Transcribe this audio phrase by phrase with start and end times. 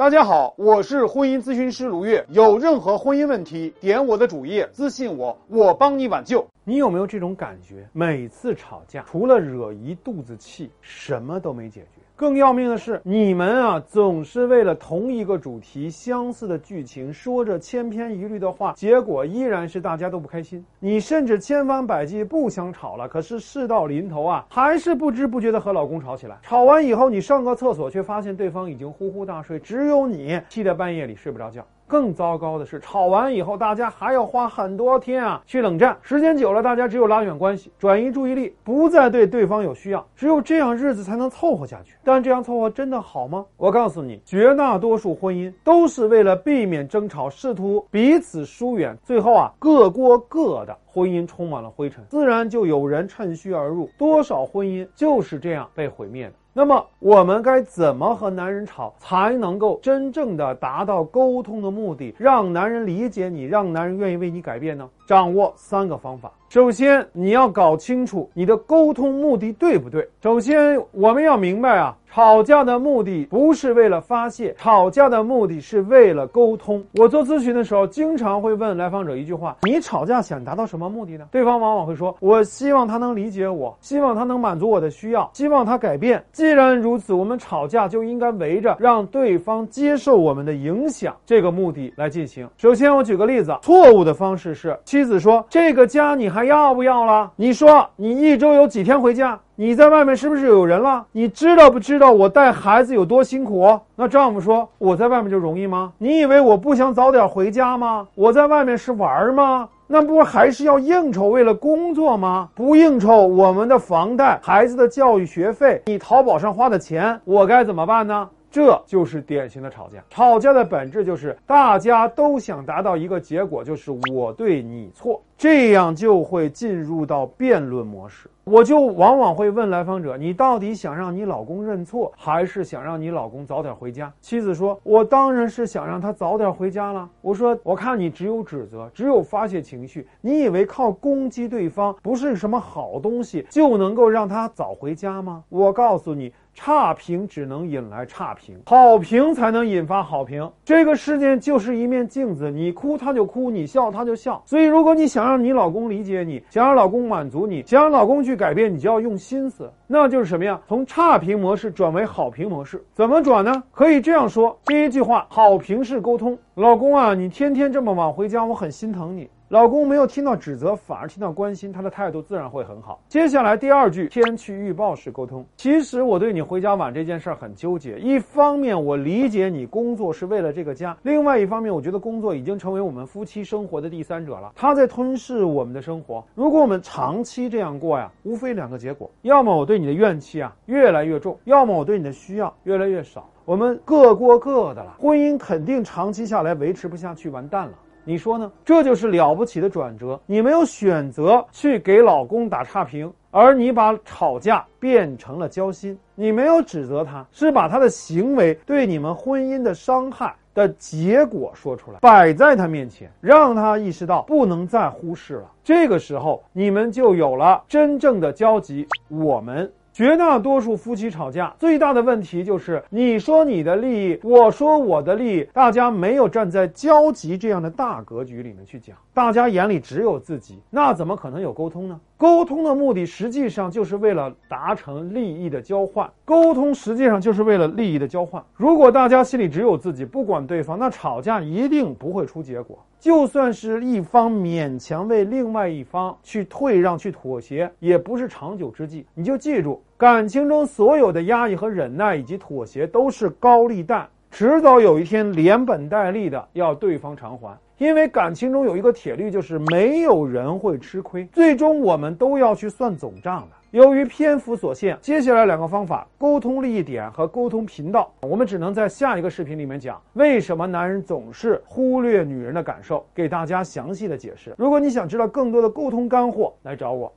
[0.00, 2.24] 大家好，我是婚姻咨询师卢月。
[2.30, 6.48] 有任何婚姻问题，点我的主页私信我，我帮你挽救。
[6.64, 7.86] 你有没有这种感觉？
[7.92, 12.00] 每次吵架，除了惹一肚子气，什么都没解决。
[12.20, 20.62] 更要命的是，你们啊，总是为了同一个主题、相似的剧情，说着千篇一律的话，结果依然是大家都不开心。
[20.80, 26.36] 你甚至千方百计不想吵了，可是事到临头啊，还是不知不觉的和老公吵起来。
[26.42, 31.66] 吵完以后，你上个厕所，却发现对方已经呼呼大睡，只有你气得半夜里睡不着觉。
[31.90, 41.96] 更糟糕的是，吵完以后，大家还要花很多天啊去冷战，时间久了，大家只有拉远关系，转移注意力，不再对对方有需要，只有这样日子才能凑合下去。
[42.04, 43.44] 但这样凑合真的好吗？
[43.56, 56.32] 我告诉你，绝大多数婚姻都是为了避免争吵，试图彼此疏远，最后啊各过各的，婚姻充满了灰尘，自然就有人趁虚而入，多少婚姻就是这样被毁灭的。
[56.52, 64.90] 那么我们该怎么和男人吵，才能够真正的达到沟通的目的，让男人理解你，让男人愿意为你改变呢？
[65.06, 66.32] 掌握三个方法。
[66.50, 70.08] 首先，你要搞清楚你的沟通目的对不对。
[70.20, 76.84] 首先，我们要明白啊，吵架的目的不是为了发泄，吵架的目的是为了沟通。
[76.94, 92.48] 我做咨询的时候，经常会问来访者一句话：“你吵架想达到什么目的呢？”对方往往会说：“我希望他能理解我，希望他能满足我的需要，希望他改变。”既然如此，我们吵架就应该围着让对方接受我们的影响这个目的来进行。
[92.56, 97.30] 首先，我举个例子，错误的方式是妻子说：“这个家你还。”还要不要了？
[97.36, 99.38] 你说你一周有几天回家？
[99.56, 101.04] 你在外面是不是有人了？
[101.12, 103.78] 你知道不知道我带孩子有多辛苦？
[103.94, 105.92] 那丈夫说我在外面就容易吗？
[105.98, 108.08] 你以为我不想早点回家吗？
[108.14, 109.68] 我在外面是玩吗？
[109.86, 112.48] 那不还是要应酬，为了工作吗？
[112.54, 118.26] 不应酬，我们的房贷、孩子的教育学费，你淘宝上花的钱，我该怎么办呢？
[118.50, 120.02] 这就是典型的吵架。
[120.10, 128.28] 吵架的本质就是大家都想达到一个结果，就是我对你错，这样就会进入到辩论模式。
[128.42, 146.32] 我就往往会问来访者：“你到底想让你老公认错，还是想让你老公早点回家？”妻子说：“我当然是想让他早点回家了。”我说：“我看你只有指责，只有发泄情绪，你以为靠攻击对方不是什么好东西，就能够让他早回家吗？”我告诉你。
[146.62, 150.46] 差评只能引来差评，好评才能引发好评。
[150.62, 154.42] 这个世界就是一面镜子，你哭他就哭，你笑他就笑。
[154.44, 159.72] 所以，如果你想让你老公理解你，想让老公满足你，想让老公去改变，你就要用心思。
[159.86, 160.60] 那就是什么呀？
[160.68, 162.84] 从差评模式转为好评模式。
[162.92, 163.62] 怎么转呢？
[163.72, 166.36] 可以这样说：第一句话，好评式沟通。
[166.56, 169.30] 老公啊，你天天这么晚回家，我很心疼你。
[169.50, 173.00] 老公没有听到指责，反而听到关心，他的态度自然会很好。
[173.08, 175.44] 接下来第二句天气预报式沟通。
[175.56, 177.98] 其实我对你回家晚这件事儿很纠结。
[177.98, 186.24] 一方面我理解你工作是为了这个家，另外一方面我觉得工作已经成为我们夫妻生活的第三者了，他在吞噬我们的生活。
[186.36, 193.28] 如果我们长期这样过呀，无非两个结果：要么我对你的怨气啊越来越重，要么我对你的需要越来越少。
[193.44, 197.72] 我们各过各的了，婚姻肯定长期下来维持不下去，完蛋了。
[198.04, 198.50] 你说呢？
[198.64, 200.18] 这就是了不起的转折。
[200.26, 205.96] 你没有选择去给老公打差评，而你把吵架变成了交心。
[206.14, 215.50] 你没有指责他，是把他的行为对你们婚姻的伤害的结果说出来，摆在他面前，让他意识到不能再忽视了。
[215.62, 218.86] 这个时候，你们就有了真正的交集。
[219.08, 219.70] 我们。
[219.92, 232.00] 绝大多数夫妻吵架最大的问题就是你说你的利益，我说我的利益，大家没有站在交集这样的大格局里面去讲，大家眼里只有自己，那怎么可能有沟通呢？
[232.20, 238.44] 沟通的目的实际上就是为了达成利益的交换，沟通实际上就是为了利益的交换。
[238.58, 242.78] 如果大家心里只有自己，不管对方，那吵架一定不会出结果。
[242.98, 249.06] 就算是一方勉强为另外一方去退让、去妥协，也不是长久之计。
[249.14, 257.56] 你就记住，感情中所有的压抑和忍耐以及妥协都是高利贷，迟早有一天连本带利的要对方偿还。
[257.80, 263.56] 因为感情中有一个铁律，就是没有人会吃亏，最终我们都要去算总账的。
[263.70, 274.54] 由于篇幅所限，接下来两个方法：沟通利益点和沟通频道，我们只能在下一个视频里面讲为什么男人总是忽略女人的感受，给大家详细的解释。
[274.58, 277.10] 如果你想知道更多的沟通干货，来找我。